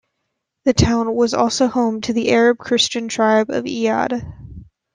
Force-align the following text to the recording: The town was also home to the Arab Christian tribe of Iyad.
The 0.65 0.73
town 0.73 1.13
was 1.13 1.35
also 1.35 1.67
home 1.67 2.01
to 2.01 2.13
the 2.13 2.31
Arab 2.31 2.57
Christian 2.57 3.07
tribe 3.07 3.51
of 3.51 3.65
Iyad. 3.65 4.33